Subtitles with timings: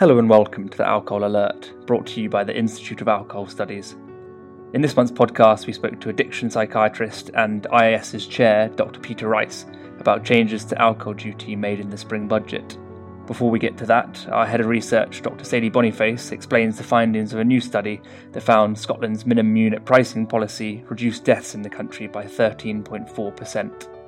[0.00, 3.46] Hello and welcome to the Alcohol Alert, brought to you by the Institute of Alcohol
[3.46, 3.96] Studies.
[4.72, 8.98] In this month's podcast, we spoke to addiction psychiatrist and IAS's chair, Dr.
[8.98, 9.66] Peter Rice,
[9.98, 12.78] about changes to alcohol duty made in the spring budget.
[13.26, 15.44] Before we get to that, our head of research, Dr.
[15.44, 18.00] Sadie Boniface, explains the findings of a new study
[18.32, 23.99] that found Scotland's minimum unit pricing policy reduced deaths in the country by 13.4%.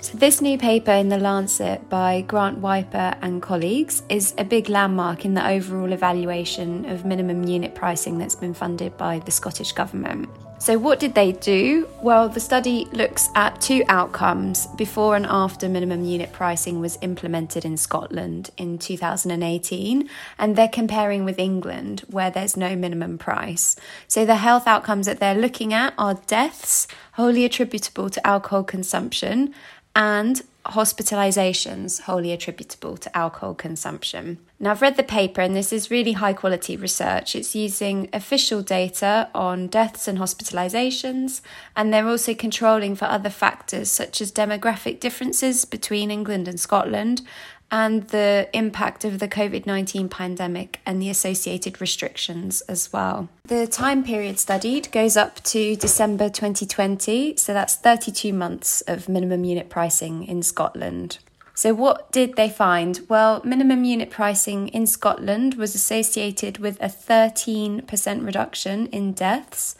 [0.00, 4.68] So, this new paper in The Lancet by Grant Wyper and colleagues is a big
[4.68, 9.72] landmark in the overall evaluation of minimum unit pricing that's been funded by the Scottish
[9.72, 10.28] Government.
[10.58, 11.86] So, what did they do?
[12.02, 17.64] Well, the study looks at two outcomes before and after minimum unit pricing was implemented
[17.64, 23.76] in Scotland in 2018, and they're comparing with England, where there's no minimum price.
[24.08, 29.54] So, the health outcomes that they're looking at are deaths wholly attributable to alcohol consumption
[29.96, 34.38] and hospitalizations wholly attributable to alcohol consumption.
[34.58, 37.34] Now, I've read the paper, and this is really high quality research.
[37.34, 41.40] It's using official data on deaths and hospitalizations,
[41.76, 47.22] and they're also controlling for other factors such as demographic differences between England and Scotland
[47.70, 53.28] and the impact of the COVID 19 pandemic and the associated restrictions as well.
[53.44, 59.44] The time period studied goes up to December 2020, so that's 32 months of minimum
[59.44, 61.18] unit pricing in Scotland.
[61.54, 63.00] So, what did they find?
[63.08, 69.74] Well, minimum unit pricing in Scotland was associated with a 13% reduction in deaths,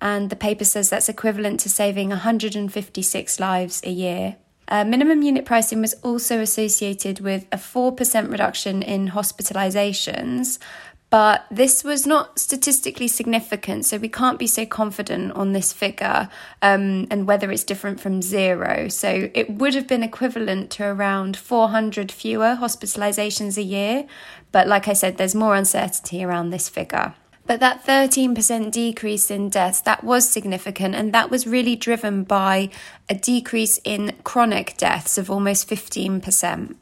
[0.00, 4.36] and the paper says that's equivalent to saving 156 lives a year.
[4.70, 10.58] Uh, minimum unit pricing was also associated with a 4% reduction in hospitalizations,
[11.10, 16.28] but this was not statistically significant, so we can't be so confident on this figure
[16.62, 18.86] um, and whether it's different from zero.
[18.88, 24.06] So it would have been equivalent to around 400 fewer hospitalizations a year,
[24.52, 27.14] but like I said, there's more uncertainty around this figure.
[27.50, 32.70] But that 13% decrease in deaths, that was significant, and that was really driven by
[33.08, 36.76] a decrease in chronic deaths of almost 15%.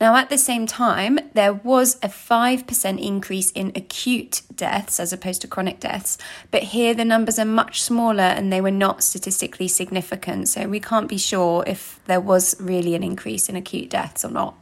[0.00, 5.42] Now, at the same time, there was a 5% increase in acute deaths as opposed
[5.42, 6.18] to chronic deaths,
[6.50, 10.48] but here the numbers are much smaller and they were not statistically significant.
[10.48, 14.32] So we can't be sure if there was really an increase in acute deaths or
[14.32, 14.56] not.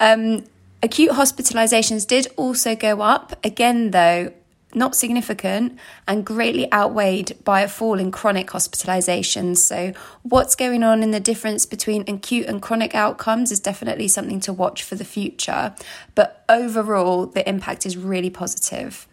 [0.00, 0.44] Um,
[0.82, 4.32] acute hospitalizations did also go up, again, though,
[4.74, 9.58] not significant and greatly outweighed by a fall in chronic hospitalizations.
[9.58, 9.92] So,
[10.22, 14.52] what's going on in the difference between acute and chronic outcomes is definitely something to
[14.52, 15.74] watch for the future.
[16.14, 19.06] But overall, the impact is really positive.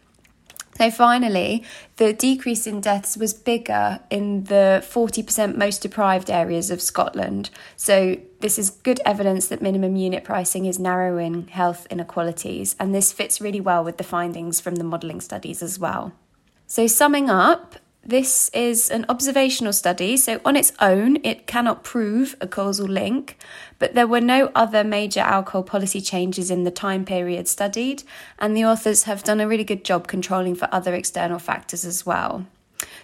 [0.77, 1.63] So finally,
[1.95, 7.49] the decrease in deaths was bigger in the 40% most deprived areas of Scotland.
[7.75, 13.11] So this is good evidence that minimum unit pricing is narrowing health inequalities, and this
[13.11, 16.13] fits really well with the findings from the modelling studies as well.
[16.67, 22.37] So, summing up, this is an observational study, so on its own, it cannot prove
[22.39, 23.37] a causal link,
[23.79, 28.03] but there were no other major alcohol policy changes in the time period studied,
[28.39, 32.05] and the authors have done a really good job controlling for other external factors as
[32.05, 32.45] well.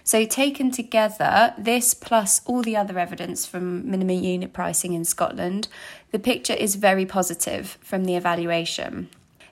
[0.04, 5.68] So, taken together, this plus all the other evidence from minimum unit pricing in Scotland,
[6.12, 9.10] the picture is very positive from the evaluation.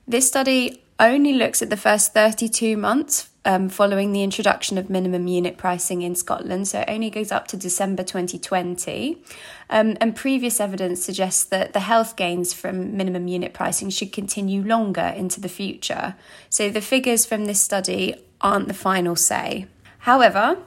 [0.09, 5.27] This study only looks at the first 32 months um, following the introduction of minimum
[5.27, 9.21] unit pricing in Scotland, so it only goes up to December 2020.
[9.69, 14.63] Um, and previous evidence suggests that the health gains from minimum unit pricing should continue
[14.63, 16.15] longer into the future.
[16.51, 19.67] So the figures from this study aren't the final say.
[19.99, 20.59] However,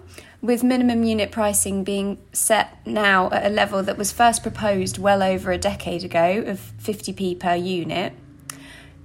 [0.42, 5.24] with minimum unit pricing being set now at a level that was first proposed well
[5.24, 8.13] over a decade ago of 50p per unit,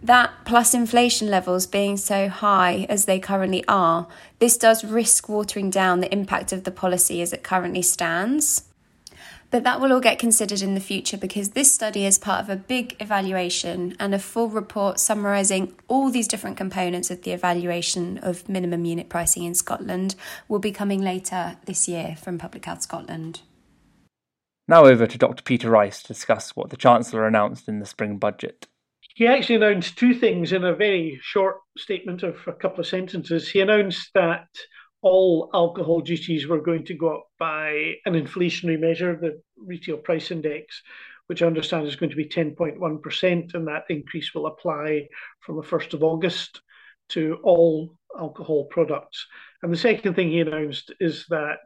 [0.03, 4.07] that plus inflation levels being so high as they currently are,
[4.39, 8.65] this does risk watering down the impact of the policy as it currently stands.
[9.51, 12.49] But that will all get considered in the future because this study is part of
[12.49, 18.19] a big evaluation and a full report summarising all these different components of the evaluation
[18.19, 20.15] of minimum unit pricing in Scotland
[20.47, 23.41] will be coming later this year from Public Health Scotland.
[24.69, 25.43] Now over to Dr.
[25.43, 28.69] Peter Rice to discuss what the Chancellor announced in the spring budget.
[29.21, 33.51] He actually announced two things in a very short statement of a couple of sentences.
[33.51, 34.49] He announced that
[35.03, 40.31] all alcohol duties were going to go up by an inflationary measure, the retail price
[40.31, 40.81] index,
[41.27, 45.07] which I understand is going to be 10.1%, and that increase will apply
[45.41, 46.63] from the 1st of August
[47.11, 49.27] to all alcohol products.
[49.63, 51.59] And the second thing he announced is that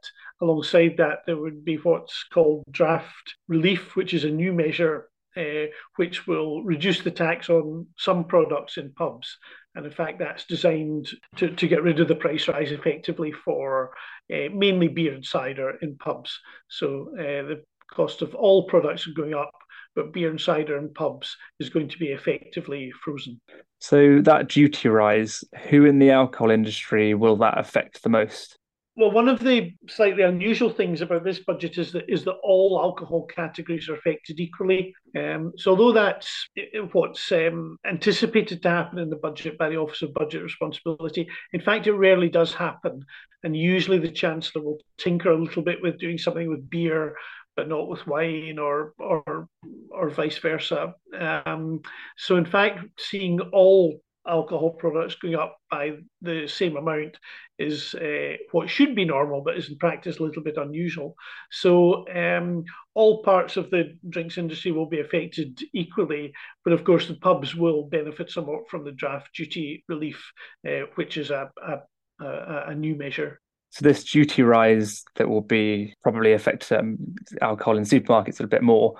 [0.42, 5.66] alongside that, there would be what's called draft relief, which is a new measure uh,
[5.96, 9.38] which will reduce the tax on some products in pubs.
[9.74, 13.92] And in fact, that's designed to, to get rid of the price rise effectively for
[14.32, 16.38] uh, mainly beer and cider in pubs.
[16.68, 19.50] So uh, the cost of all products are going up,
[19.96, 23.40] but beer and cider in pubs is going to be effectively frozen.
[23.80, 28.58] So that duty rise, who in the alcohol industry will that affect the most?
[28.96, 32.78] Well, one of the slightly unusual things about this budget is that is that all
[32.80, 34.94] alcohol categories are affected equally.
[35.18, 36.48] Um, so, although that's
[36.92, 41.60] what's um, anticipated to happen in the budget by the Office of Budget Responsibility, in
[41.60, 43.04] fact, it rarely does happen.
[43.42, 47.16] And usually, the Chancellor will tinker a little bit with doing something with beer,
[47.56, 49.48] but not with wine, or or
[49.90, 50.94] or vice versa.
[51.18, 51.80] Um,
[52.16, 55.92] so, in fact, seeing all alcohol products going up by
[56.22, 57.18] the same amount
[57.58, 61.14] is uh, what should be normal, but is in practice a little bit unusual.
[61.50, 66.32] So um, all parts of the drinks industry will be affected equally,
[66.64, 70.32] but of course the pubs will benefit somewhat from the draft duty relief,
[70.68, 73.40] uh, which is a, a, a, a new measure.
[73.70, 76.96] So this duty rise that will be probably affect um,
[77.42, 78.94] alcohol in supermarkets a bit more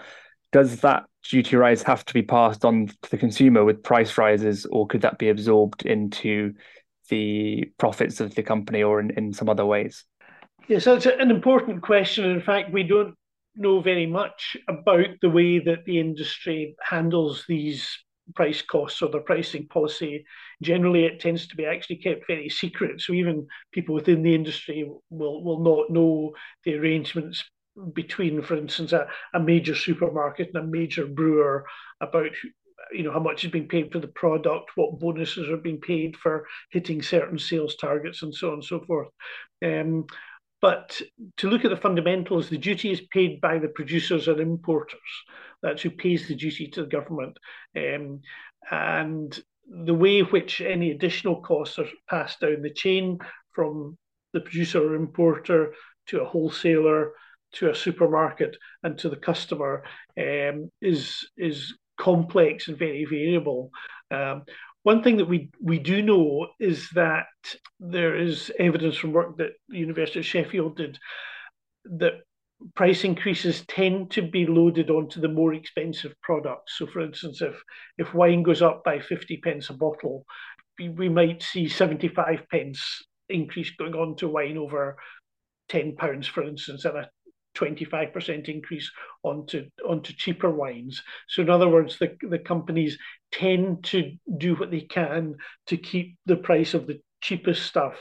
[0.55, 4.65] does that duty rise have to be passed on to the consumer with price rises,
[4.67, 6.55] or could that be absorbed into
[7.09, 10.05] the profits of the company or in, in some other ways?
[10.69, 12.25] Yes, that's an important question.
[12.27, 13.17] In fact, we don't
[13.57, 17.91] know very much about the way that the industry handles these
[18.37, 20.25] price costs or their pricing policy.
[20.63, 23.01] Generally, it tends to be actually kept very secret.
[23.01, 26.33] So even people within the industry will, will not know
[26.65, 27.43] the arrangements
[27.93, 31.65] between, for instance, a, a major supermarket and a major brewer
[32.01, 32.31] about
[32.93, 36.17] you know how much is being paid for the product, what bonuses are being paid
[36.17, 39.09] for hitting certain sales targets, and so on and so forth.
[39.65, 40.07] Um,
[40.61, 41.01] but
[41.37, 44.99] to look at the fundamentals, the duty is paid by the producers and importers.
[45.63, 47.39] That's who pays the duty to the government.
[47.77, 48.21] Um,
[48.71, 53.19] and the way which any additional costs are passed down the chain
[53.53, 53.99] from
[54.33, 55.75] the producer or importer
[56.07, 57.13] to a wholesaler
[57.55, 59.83] to a supermarket and to the customer
[60.19, 63.71] um, is is complex and very variable.
[64.11, 64.43] Um,
[64.83, 67.27] one thing that we we do know is that
[67.81, 70.99] there is evidence from work that the University of Sheffield did
[71.85, 72.15] that
[72.75, 76.79] price increases tend to be loaded onto the more expensive products.
[76.79, 77.63] So, for instance, if
[77.99, 80.25] if wine goes up by fifty pence a bottle,
[80.79, 84.97] we, we might see seventy five pence increase going on to wine over
[85.69, 87.09] ten pounds, for instance, and a
[87.55, 88.91] 25% increase
[89.23, 91.03] onto onto cheaper wines.
[91.29, 92.99] So in other words, the, the companies
[93.33, 95.37] tend to do what they can
[95.69, 97.95] to keep the price of the cheapest stuff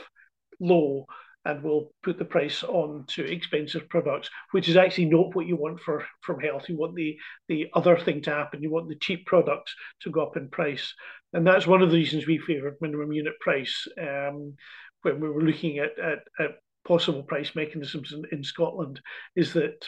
[0.60, 1.06] low
[1.46, 5.56] and will put the price on to expensive products, which is actually not what you
[5.56, 6.68] want for from health.
[6.68, 7.16] You want the
[7.48, 8.62] the other thing to happen.
[8.62, 10.94] You want the cheap products to go up in price,
[11.32, 14.54] and that's one of the reasons we favoured minimum unit price um,
[15.02, 16.50] when we were looking at, at, at
[16.84, 19.00] possible price mechanisms in, in Scotland
[19.36, 19.86] is that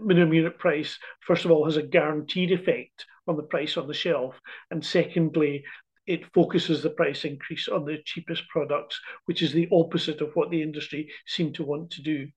[0.00, 3.94] minimum unit price, first of all, has a guaranteed effect on the price on the
[3.94, 4.40] shelf.
[4.70, 5.64] And secondly,
[6.06, 10.50] it focuses the price increase on the cheapest products, which is the opposite of what
[10.50, 12.28] the industry seem to want to do.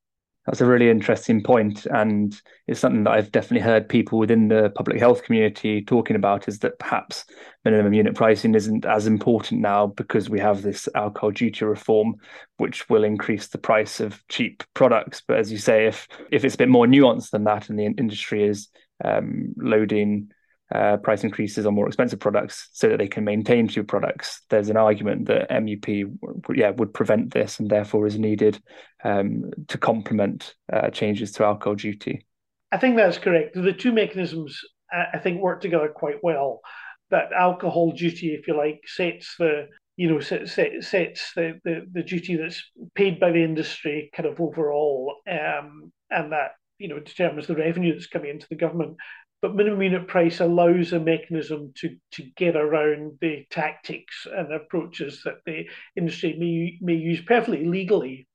[0.45, 4.71] That's a really interesting point, and it's something that I've definitely heard people within the
[4.73, 6.47] public health community talking about.
[6.47, 7.25] Is that perhaps
[7.63, 12.15] minimum unit pricing isn't as important now because we have this alcohol duty reform,
[12.57, 15.21] which will increase the price of cheap products.
[15.27, 17.85] But as you say, if if it's a bit more nuanced than that, and the
[17.85, 18.69] industry is
[19.05, 20.31] um, loading
[20.73, 24.41] uh, price increases on more expensive products so that they can maintain cheap products.
[24.49, 26.17] There's an argument that MUP,
[26.55, 28.61] yeah, would prevent this and therefore is needed
[29.03, 32.25] um, to complement uh, changes to alcohol duty.
[32.71, 33.55] I think that's correct.
[33.55, 34.61] The two mechanisms
[34.91, 36.61] I think work together quite well.
[37.09, 42.03] That alcohol duty, if you like, sets the you know sets, sets the, the the
[42.03, 42.63] duty that's
[42.95, 47.93] paid by the industry kind of overall, um, and that you know determines the revenue
[47.93, 48.97] that's coming into the government
[49.41, 55.21] but minimum unit price allows a mechanism to, to get around the tactics and approaches
[55.25, 58.27] that the industry may, may use perfectly legally,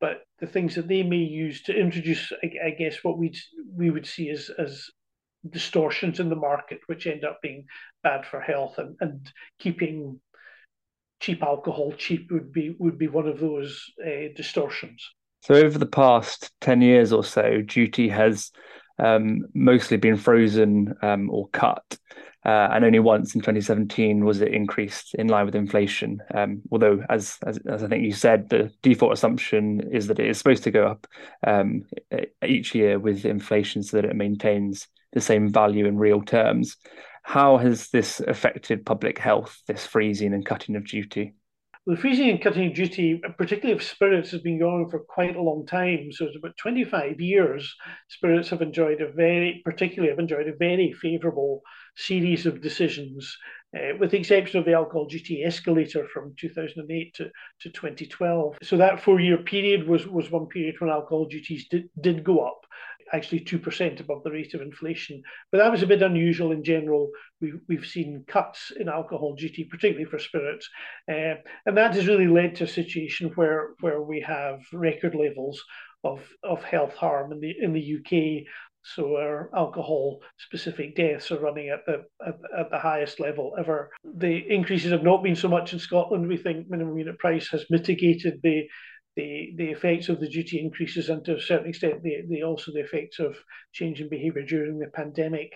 [0.00, 3.34] but the things that they may use to introduce, I, I guess, what we
[3.74, 4.84] we would see as, as
[5.48, 7.64] distortions in the market, which end up being
[8.02, 10.20] bad for health and, and keeping
[11.20, 15.08] cheap alcohol cheap would be would be one of those uh, distortions.
[15.40, 18.50] So over the past ten years or so, duty has
[18.98, 21.98] um, mostly been frozen um, or cut.
[22.44, 26.20] Uh, and only once in 2017 was it increased in line with inflation.
[26.34, 30.28] Um, although, as, as, as I think you said, the default assumption is that it
[30.28, 31.06] is supposed to go up
[31.46, 31.84] um,
[32.44, 36.76] each year with inflation, so that it maintains the same value in real terms.
[37.22, 41.32] How has this affected public health, this freezing and cutting of duty?
[41.86, 45.66] The freezing and cutting duty, particularly of spirits, has been going for quite a long
[45.66, 46.10] time.
[46.12, 47.74] So it's about 25 years.
[48.08, 51.60] Spirits have enjoyed a very, particularly have enjoyed a very favourable
[51.96, 53.36] series of decisions,
[53.76, 57.24] uh, with the exception of the alcohol duty escalator from 2008 to,
[57.60, 58.56] to 2012.
[58.62, 62.64] So that four-year period was was one period when alcohol duties did, did go up
[63.14, 65.22] actually 2% above the rate of inflation.
[65.50, 67.10] But that was a bit unusual in general.
[67.40, 70.68] We've, we've seen cuts in alcohol duty, particularly for spirits.
[71.08, 75.62] Uh, and that has really led to a situation where, where we have record levels
[76.02, 78.44] of, of health harm in the, in the UK.
[78.84, 83.90] So our alcohol specific deaths are running at the at, at, the highest level ever.
[84.04, 86.28] The increases have not been so much in Scotland.
[86.28, 88.68] We think minimum unit price has mitigated the
[89.16, 92.72] the the effects of the duty increases and to a certain extent the, the also
[92.72, 93.36] the effects of
[93.72, 95.52] changing behaviour during the pandemic.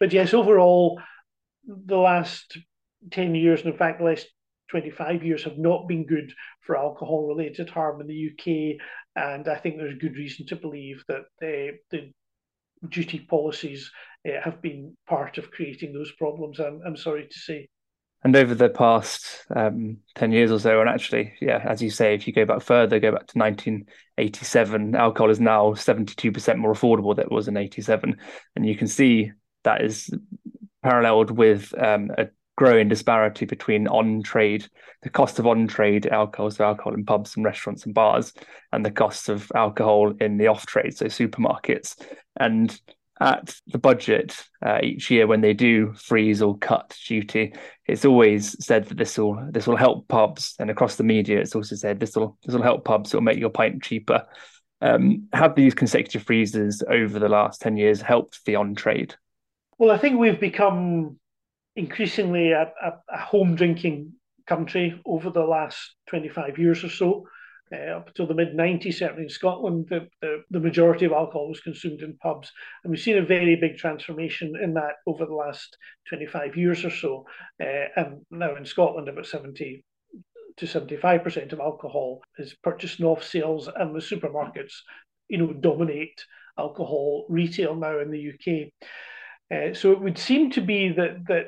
[0.00, 1.00] But yes, overall,
[1.64, 2.58] the last
[3.10, 4.26] 10 years, and in fact the last
[4.70, 8.78] 25 years have not been good for alcohol related harm in the UK.
[9.14, 12.12] And I think there's good reason to believe that the, the
[12.88, 13.90] duty policies
[14.28, 17.68] uh, have been part of creating those problems, I'm, I'm sorry to say.
[18.26, 22.12] And over the past um, 10 years or so, and actually, yeah, as you say,
[22.12, 27.14] if you go back further, go back to 1987, alcohol is now 72% more affordable
[27.14, 28.16] than it was in 87.
[28.56, 29.30] And you can see
[29.62, 30.10] that is
[30.82, 34.66] paralleled with um, a growing disparity between on trade,
[35.02, 38.32] the cost of on trade alcohol, so alcohol in pubs and restaurants and bars,
[38.72, 41.94] and the cost of alcohol in the off trade, so supermarkets.
[42.40, 42.76] And
[43.20, 47.54] at the budget uh, each year when they do freeze or cut duty,
[47.86, 51.54] it's always said that this will this will help pubs, and across the media, it's
[51.54, 53.12] also said this will this will help pubs.
[53.12, 54.26] It will make your pint cheaper.
[54.82, 59.14] Um, have these consecutive freezes over the last ten years helped the on trade?
[59.78, 61.18] Well, I think we've become
[61.74, 64.12] increasingly a, a, a home drinking
[64.46, 67.26] country over the last twenty five years or so
[67.72, 71.48] uh, up until the mid 90s, certainly in Scotland, the, the, the, majority of alcohol
[71.48, 72.52] was consumed in pubs.
[72.84, 75.76] And we've seen a very big transformation in that over the last
[76.08, 77.24] 25 years or so.
[77.60, 79.84] Uh, and now in Scotland, about 70
[80.58, 84.72] to 75% of alcohol is purchased off sales, and the supermarkets,
[85.28, 86.24] you know, dominate
[86.58, 88.70] alcohol retail now in the UK.
[89.52, 91.46] Uh, so it would seem to be that that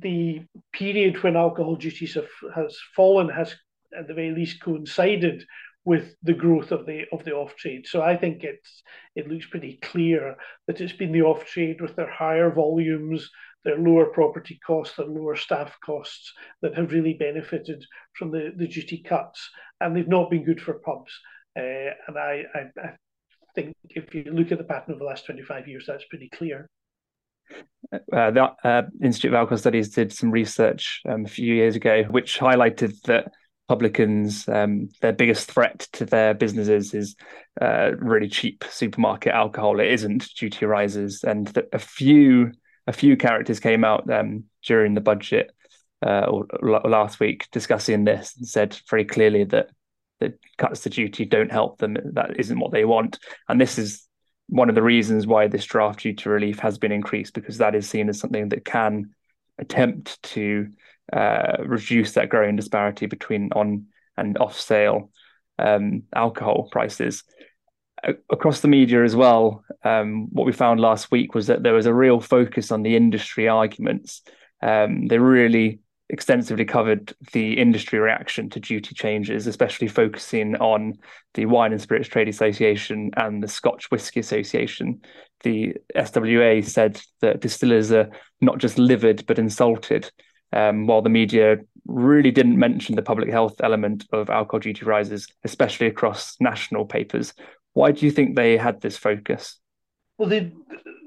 [0.00, 0.40] the
[0.72, 3.54] period when alcohol duties have has fallen has
[3.98, 5.44] at the very least coincided
[5.84, 7.86] with the growth of the of the off trade.
[7.86, 8.82] So I think it's
[9.14, 10.36] it looks pretty clear
[10.66, 13.30] that it's been the off trade with their higher volumes,
[13.64, 16.32] their lower property costs, their lower staff costs
[16.62, 17.84] that have really benefited
[18.18, 21.12] from the, the duty cuts, and they've not been good for pubs.
[21.56, 22.96] Uh, and I, I, I
[23.54, 26.30] think if you look at the pattern of the last twenty five years, that's pretty
[26.30, 26.68] clear.
[27.92, 32.04] Uh, the uh, Institute of Alcohol Studies did some research um, a few years ago,
[32.04, 33.30] which highlighted that
[33.68, 37.16] publicans um, their biggest threat to their businesses is
[37.60, 39.80] uh, really cheap supermarket alcohol.
[39.80, 40.28] It isn't.
[40.34, 41.24] Duty rises.
[41.24, 42.52] And a few
[42.86, 45.50] a few characters came out um, during the budget
[46.04, 49.70] uh, or, or, last week discussing this and said very clearly that
[50.20, 51.96] the cuts to duty don't help them.
[52.12, 53.18] That isn't what they want.
[53.48, 54.06] And this is
[54.48, 57.88] one of the reasons why this draft duty relief has been increased because that is
[57.88, 59.14] seen as something that can
[59.58, 60.68] attempt to
[61.12, 65.10] uh, reduce that growing disparity between on and off sale
[65.58, 67.24] um, alcohol prices.
[68.30, 71.86] across the media as well, um, what we found last week was that there was
[71.86, 74.22] a real focus on the industry arguments.
[74.62, 75.80] Um, they really
[76.10, 80.94] extensively covered the industry reaction to duty changes, especially focusing on
[81.32, 85.00] the Wine and Spirits Trade Association and the Scotch Whisky Association.
[85.42, 90.10] The SWA said that distillers are not just livid but insulted
[90.54, 95.28] um, while the media really didn't mention the public health element of alcohol duty rises,
[95.44, 97.34] especially across national papers.
[97.74, 99.58] Why do you think they had this focus?
[100.16, 100.52] Well, the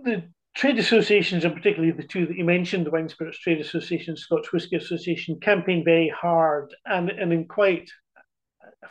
[0.03, 0.23] the
[0.55, 4.51] trade associations, and particularly the two that you mentioned, the Wine Spirits Trade Association, Scotch
[4.51, 7.89] Whisky Association, campaigned very hard and, and in quite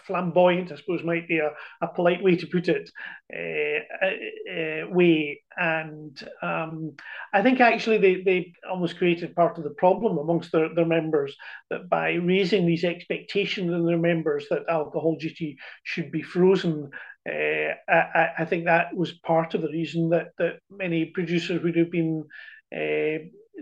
[0.06, 1.50] flamboyant, I suppose might be a,
[1.80, 2.90] a polite way to put it,
[3.34, 4.10] uh,
[4.52, 5.42] uh, way.
[5.56, 6.96] And um,
[7.32, 11.36] I think actually they, they almost created part of the problem amongst their, their members
[11.70, 16.90] that by raising these expectations in their members that alcohol duty should be frozen,
[17.28, 21.76] uh, I, I, think that was part of the reason that, that many producers would
[21.76, 22.24] have been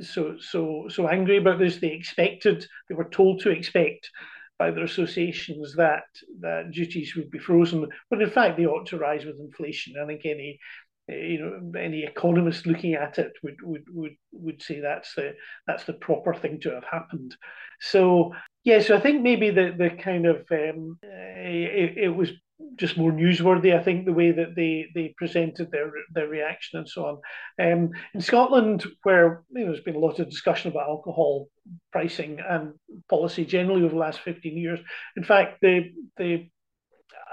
[0.03, 1.77] so so so angry about this.
[1.77, 4.11] They expected, they were told to expect
[4.59, 6.05] by their associations that
[6.41, 9.95] that duties would be frozen, but in fact they ought to rise with inflation.
[10.01, 10.59] I think any
[11.09, 15.35] you know any economist looking at it would would would would say that's the
[15.67, 17.37] that's the proper thing to have happened.
[17.81, 18.33] So
[18.65, 22.31] yeah, so I think maybe the the kind of um, it, it was
[22.77, 23.79] just more newsworthy.
[23.79, 27.73] I think the way that they they presented their their reaction and so on.
[27.73, 31.49] Um, in Scotland, where you know, there's been a lot of discussion about alcohol
[31.93, 32.75] pricing and
[33.09, 34.81] policy generally over the last fifteen years.
[35.17, 36.49] In fact, the the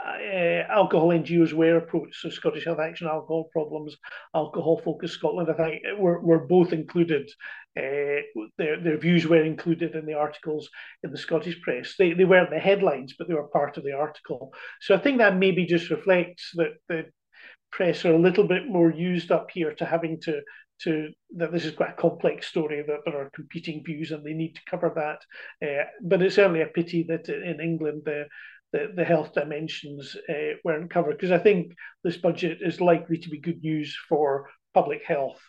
[0.06, 3.96] uh, alcohol NGOs were approached, so Scottish Health Action Alcohol Problems,
[4.36, 7.30] Alcohol Focus Scotland, I think were, were both included.
[7.78, 8.20] Uh,
[8.58, 10.70] their, their views were included in the articles
[11.04, 11.96] in the Scottish press.
[11.98, 14.54] They, they weren't the headlines, but they were part of the article.
[14.82, 17.06] So I think that maybe just reflects that the
[17.72, 20.42] press are a little bit more used up here to having to
[20.84, 24.34] to that this is quite a complex story that there are competing views and they
[24.34, 25.20] need to cover that.
[25.66, 28.26] Uh, but it's certainly a pity that in England the
[28.72, 31.74] the, the health dimensions uh, weren't covered because I think
[32.04, 35.40] this budget is likely to be good news for public health.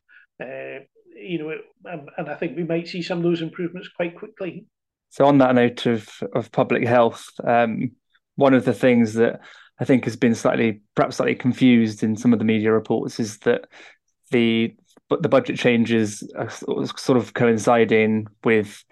[0.43, 0.81] Uh,
[1.15, 4.67] you know, and, and I think we might see some of those improvements quite quickly.
[5.11, 7.93] So, on that note of of public health, um,
[8.37, 9.41] one of the things that
[9.79, 13.39] I think has been slightly, perhaps slightly confused in some of the media reports is
[13.39, 13.67] that
[14.31, 14.75] the
[15.21, 18.83] the budget changes are sort of coinciding with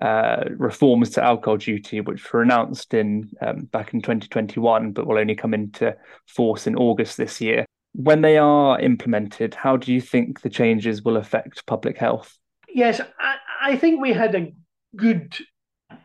[0.00, 5.18] uh, reforms to alcohol duty, which were announced in um, back in 2021, but will
[5.18, 5.94] only come into
[6.26, 7.64] force in August this year.
[7.92, 12.38] When they are implemented, how do you think the changes will affect public health?
[12.68, 14.52] Yes, I, I think we had a
[14.96, 15.36] good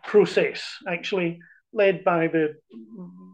[0.04, 1.40] process actually
[1.74, 2.56] led by the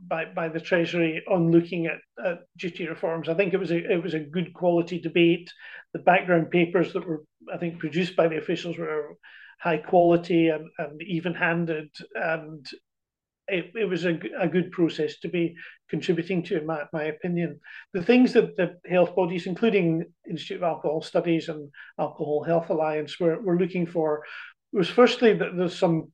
[0.08, 3.30] by, by the Treasury on looking at, at duty reforms.
[3.30, 5.52] I think it was a it was a good quality debate.
[5.94, 9.16] The background papers that were I think produced by the officials were
[9.62, 11.90] high quality and, and even handed.
[12.16, 12.68] And
[13.48, 15.56] it, it was a, a good process to be
[15.90, 17.60] contributing to, in my, my opinion.
[17.94, 23.20] The things that the health bodies, including Institute of Alcohol Studies and Alcohol Health Alliance,
[23.20, 24.24] were, were looking for
[24.74, 26.12] was firstly that there's some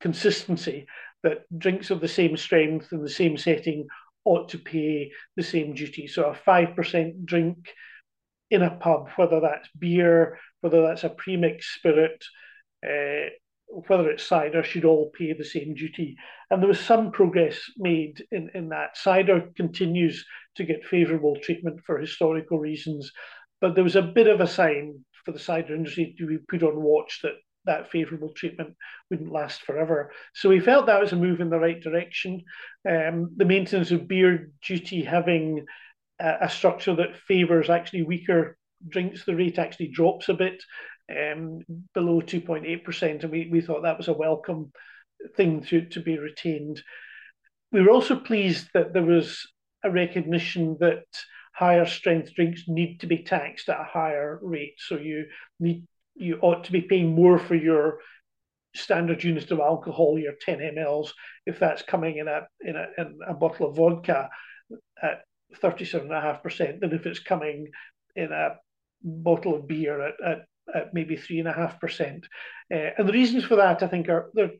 [0.00, 0.86] consistency
[1.22, 3.86] that drinks of the same strength in the same setting
[4.24, 6.06] ought to pay the same duty.
[6.06, 7.56] So a 5% drink
[8.50, 12.24] in a pub, whether that's beer, whether that's a premix spirit,
[13.88, 16.16] whether it's cider, should all pay the same duty.
[16.50, 18.96] And there was some progress made in, in that.
[18.96, 20.24] Cider continues
[20.56, 23.12] to get favourable treatment for historical reasons,
[23.60, 26.62] but there was a bit of a sign for the cider industry to be put
[26.62, 27.34] on watch that
[27.66, 28.74] that favourable treatment
[29.10, 30.10] wouldn't last forever.
[30.34, 32.42] So we felt that was a move in the right direction.
[32.88, 35.66] Um, the maintenance of beer duty having
[36.18, 38.56] a, a structure that favours actually weaker
[38.88, 40.62] drinks, the rate actually drops a bit
[41.10, 41.60] um,
[41.94, 44.72] below 2.8%, and we, we thought that was a welcome
[45.36, 46.82] thing to, to be retained.
[47.72, 49.46] We were also pleased that there was
[49.84, 51.04] a recognition that
[51.54, 54.76] higher strength drinks need to be taxed at a higher rate.
[54.78, 55.26] So you
[55.58, 57.98] need you ought to be paying more for your
[58.74, 61.10] standard unit of alcohol, your 10 mLs,
[61.46, 64.28] if that's coming in a in a, in a bottle of vodka
[65.02, 65.22] at
[65.62, 67.68] 37.5% than if it's coming
[68.14, 68.56] in a
[69.02, 70.38] bottle of beer at, at
[70.74, 72.26] at maybe three and a half percent.
[72.72, 74.58] Uh, and the reasons for that, I think, are there are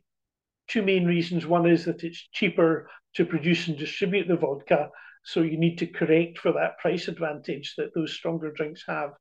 [0.67, 1.45] two main reasons.
[1.45, 4.89] One is that it's cheaper to produce and distribute the vodka,
[5.23, 9.11] so you need to correct for that price advantage that those stronger drinks have.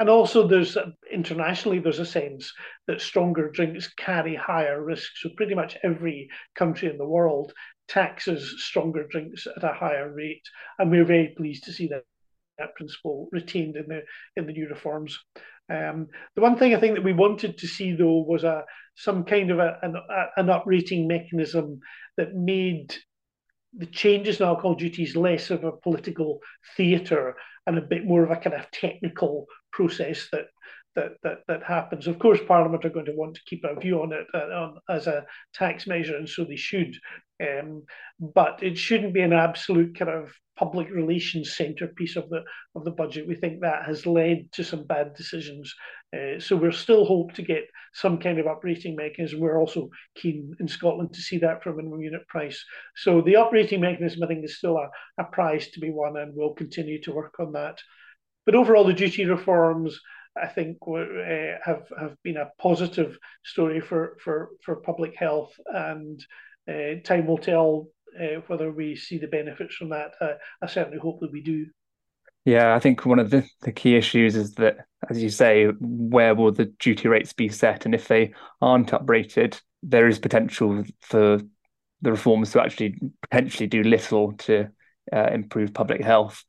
[0.00, 0.78] And also, there's
[1.12, 2.52] internationally there's a sense
[2.86, 5.22] that stronger drinks carry higher risks.
[5.22, 7.52] So pretty much every country in the world
[7.88, 10.46] taxes stronger drinks at a higher rate,
[10.78, 12.04] and we're very pleased to see that
[12.58, 14.02] that principle retained in the
[14.36, 15.18] in the new reforms.
[15.70, 18.64] Um, the one thing I think that we wanted to see though was a
[18.96, 21.80] some kind of a, an, a, an uprating mechanism
[22.16, 22.94] that made
[23.76, 26.40] the changes in alcohol duties less of a political
[26.76, 30.46] theatre and a bit more of a kind of technical process that
[30.98, 32.06] that that that happens.
[32.06, 34.78] Of course, Parliament are going to want to keep a view on it uh, on,
[34.88, 36.94] as a tax measure, and so they should.
[37.40, 37.84] Um,
[38.18, 42.42] but it shouldn't be an absolute kind of public relations centerpiece of the
[42.74, 43.28] of the budget.
[43.28, 45.72] We think that has led to some bad decisions.
[46.16, 49.40] Uh, so we're still hope to get some kind of uprating mechanism.
[49.40, 52.64] We're also keen in Scotland to see that for minimum unit price.
[52.96, 54.88] So the uprating mechanism, I think, is still a,
[55.22, 57.78] a prize to be won, and we'll continue to work on that.
[58.46, 60.00] But overall, the duty reforms
[60.42, 66.24] I think uh, have have been a positive story for for for public health, and
[66.68, 70.12] uh, time will tell uh, whether we see the benefits from that.
[70.62, 71.66] I certainly hope that we do.
[72.44, 74.78] Yeah, I think one of the, the key issues is that,
[75.10, 77.84] as you say, where will the duty rates be set?
[77.84, 81.40] And if they aren't uprated, there is potential for
[82.00, 84.68] the reforms to actually potentially do little to
[85.12, 86.44] improve public health.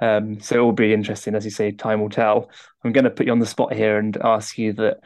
[0.00, 2.50] Um, so it will be interesting, as you say, time will tell.
[2.84, 4.98] I'm going to put you on the spot here and ask you that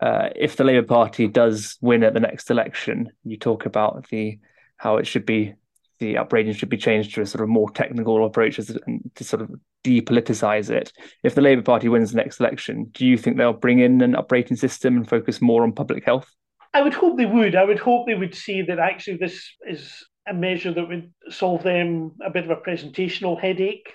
[0.00, 4.38] uh, if the Labour Party does win at the next election, you talk about the
[4.76, 5.54] how it should be
[5.98, 9.42] the upgrading should be changed to a sort of more technical approach and to sort
[9.42, 9.50] of
[9.84, 10.92] depoliticize it.
[11.24, 14.14] If the Labour Party wins the next election, do you think they'll bring in an
[14.14, 16.32] upgrading system and focus more on public health?
[16.72, 17.56] I would hope they would.
[17.56, 21.62] I would hope they would see that actually this is a measure that would solve
[21.62, 23.92] them a bit of a presentational headache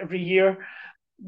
[0.00, 0.58] every year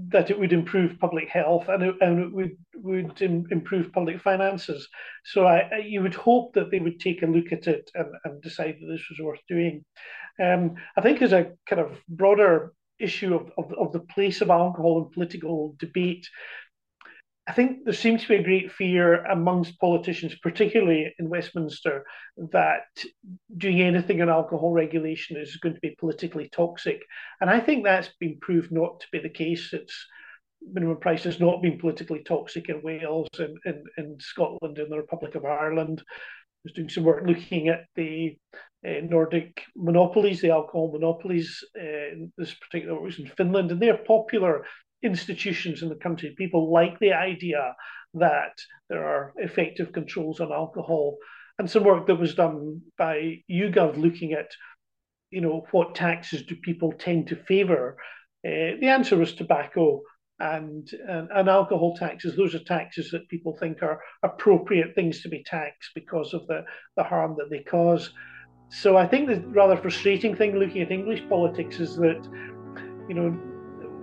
[0.09, 4.89] that it would improve public health and it, and it would would improve public finances.
[5.25, 8.43] So I, you would hope that they would take a look at it and, and
[8.43, 9.85] decide that this was worth doing.
[10.43, 14.51] Um, I think as a kind of broader issue of, of, of the place of
[14.51, 16.27] alcohol in political debate,
[17.51, 22.05] I think there seems to be a great fear amongst politicians, particularly in Westminster,
[22.53, 22.85] that
[23.57, 27.03] doing anything on alcohol regulation is going to be politically toxic.
[27.41, 29.73] And I think that's been proved not to be the case.
[29.73, 30.07] It's
[30.63, 34.99] minimum price has not been politically toxic in Wales and in, in Scotland and the
[34.99, 36.05] Republic of Ireland.
[36.07, 38.39] I was doing some work looking at the
[38.87, 41.65] uh, Nordic monopolies, the alcohol monopolies.
[41.77, 44.65] Uh, this particular was in Finland, and they're popular
[45.03, 46.35] institutions in the country.
[46.37, 47.75] People like the idea
[48.15, 48.59] that
[48.89, 51.17] there are effective controls on alcohol.
[51.59, 54.51] And some work that was done by YouGov looking at,
[55.31, 57.97] you know, what taxes do people tend to favour?
[58.47, 60.01] Uh, the answer was tobacco
[60.39, 62.35] and, and, and alcohol taxes.
[62.35, 66.65] Those are taxes that people think are appropriate things to be taxed because of the,
[66.97, 68.13] the harm that they cause.
[68.71, 72.27] So I think the rather frustrating thing looking at English politics is that,
[73.09, 73.39] you know,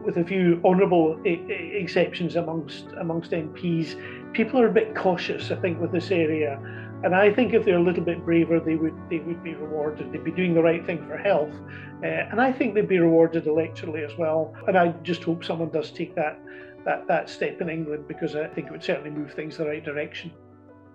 [0.07, 3.95] with a few honourable exceptions amongst amongst MPs,
[4.33, 5.51] people are a bit cautious.
[5.51, 6.57] I think with this area,
[7.03, 10.11] and I think if they're a little bit braver, they would they would be rewarded.
[10.11, 11.53] They'd be doing the right thing for health,
[12.01, 14.55] uh, and I think they'd be rewarded electorally as well.
[14.65, 16.39] And I just hope someone does take that
[16.85, 19.83] that that step in England because I think it would certainly move things the right
[19.83, 20.31] direction.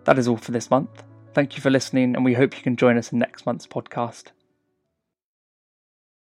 [0.04, 1.04] That is all for this month.
[1.34, 4.32] Thank you for listening, and we hope you can join us in next month's podcast.